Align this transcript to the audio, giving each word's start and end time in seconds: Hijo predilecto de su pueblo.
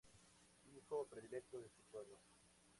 Hijo 0.75 1.05
predilecto 1.11 1.59
de 1.59 1.69
su 1.69 1.83
pueblo. 1.91 2.17